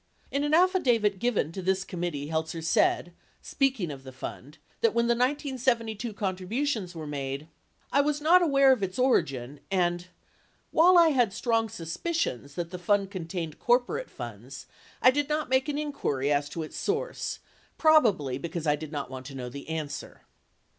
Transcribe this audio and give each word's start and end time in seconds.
In 0.31 0.43
an 0.43 0.55
affidavit 0.55 1.19
given 1.19 1.51
to 1.51 1.61
this 1.61 1.83
committee, 1.83 2.25
Heltzer 2.29 2.63
said, 2.63 3.13
speaking 3.39 3.91
of 3.91 4.03
the 4.03 4.11
fund, 4.11 4.57
that 4.79 4.95
when 4.95 5.05
the 5.05 5.13
1972 5.13 6.11
contributions 6.13 6.95
were 6.95 7.05
made, 7.05 7.47
"I 7.91 8.01
was 8.01 8.19
not 8.19 8.41
aware 8.41 8.71
of 8.71 8.81
its 8.81 8.97
origin" 8.97 9.59
and 9.69 10.07
"while 10.71 10.97
I 10.97 11.09
had 11.09 11.33
strong 11.33 11.69
suspicions 11.69 12.55
that 12.55 12.71
the 12.71 12.79
fund 12.79 13.11
contained 13.11 13.59
corporate 13.59 14.09
funds, 14.09 14.65
I 15.03 15.11
did 15.11 15.29
not 15.29 15.49
make 15.49 15.69
an 15.69 15.77
inquiry 15.77 16.33
as 16.33 16.49
to 16.49 16.63
its 16.63 16.75
source, 16.77 17.37
probably 17.77 18.39
because 18.39 18.65
I 18.65 18.75
did 18.75 18.91
not 18.91 19.11
want 19.11 19.27
to 19.27 19.35
know 19.35 19.49
the 19.49 19.69
answer." 19.69 20.21